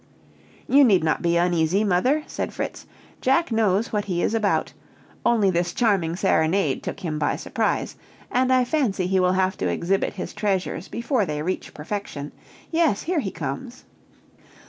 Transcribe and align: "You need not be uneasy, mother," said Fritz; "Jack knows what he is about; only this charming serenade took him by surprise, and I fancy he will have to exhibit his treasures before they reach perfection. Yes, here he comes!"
"You 0.67 0.83
need 0.83 1.03
not 1.03 1.21
be 1.21 1.37
uneasy, 1.37 1.83
mother," 1.83 2.23
said 2.25 2.55
Fritz; 2.55 2.87
"Jack 3.21 3.51
knows 3.51 3.93
what 3.93 4.05
he 4.05 4.23
is 4.23 4.33
about; 4.33 4.73
only 5.23 5.51
this 5.51 5.73
charming 5.75 6.15
serenade 6.15 6.81
took 6.81 7.01
him 7.01 7.19
by 7.19 7.35
surprise, 7.35 7.95
and 8.31 8.51
I 8.51 8.63
fancy 8.63 9.05
he 9.05 9.19
will 9.19 9.33
have 9.33 9.57
to 9.57 9.67
exhibit 9.69 10.13
his 10.13 10.33
treasures 10.33 10.87
before 10.87 11.23
they 11.27 11.43
reach 11.43 11.75
perfection. 11.75 12.31
Yes, 12.71 13.03
here 13.03 13.19
he 13.19 13.29
comes!" 13.29 13.83